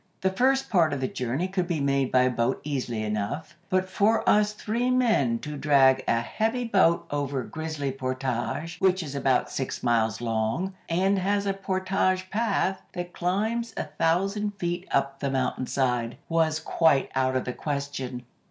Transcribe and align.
The 0.21 0.31
first 0.31 0.71
part 0.71 0.93
of 0.93 0.99
the 0.99 1.07
journey 1.07 1.47
could 1.47 1.67
be 1.67 1.79
made 1.79 2.11
by 2.11 2.27
boat 2.27 2.59
easily 2.63 3.03
enough, 3.03 3.55
but 3.69 3.87
for 3.87 4.27
us 4.27 4.51
three 4.51 4.89
men 4.89 5.37
to 5.41 5.55
drag 5.55 6.03
a 6.07 6.21
heavy 6.21 6.63
boat 6.63 7.05
over 7.11 7.43
Grizzly 7.43 7.91
Portage, 7.91 8.79
which 8.79 9.03
is 9.03 9.13
about 9.13 9.51
six 9.51 9.83
miles 9.83 10.19
long, 10.19 10.73
and 10.89 11.19
has 11.19 11.45
a 11.45 11.53
portage 11.53 12.31
path 12.31 12.81
that 12.93 13.13
climbs 13.13 13.75
a 13.77 13.83
thousand 13.83 14.55
feet 14.57 14.87
up 14.89 15.19
the 15.19 15.29
mountain 15.29 15.67
side, 15.67 16.17
was 16.27 16.59
quite 16.59 17.11
out 17.13 17.35
of 17.35 17.45
the 17.45 17.53
question. 17.53 18.23